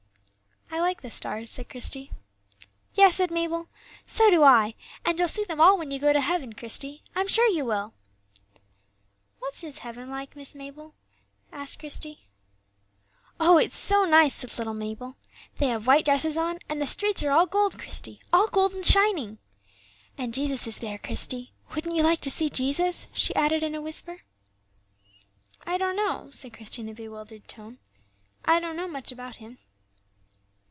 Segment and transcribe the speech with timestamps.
[0.73, 2.11] "I like the stars," said Christie.
[2.93, 3.69] "Yes," said Mabel,
[4.05, 4.73] "so do I;
[5.05, 7.93] and you'll see them all when you go to heaven, Christie, I'm sure you will."
[9.39, 10.95] "What is heaven like, Miss Mabel?"
[11.51, 12.25] asked Christie.
[13.39, 15.15] "Oh, it's so nice," said little Mabel;
[15.57, 18.85] "they have white dresses on, and the streets are all gold, Christie, all gold and
[18.85, 19.39] shining.
[20.17, 23.81] And Jesus is there, Christie; wouldn't you like to see Jesus?" she added, in a
[23.81, 24.21] whisper.
[25.65, 27.79] "I don't know," said Christie, in a bewildered tone;
[28.45, 29.57] "I don't know much about Him."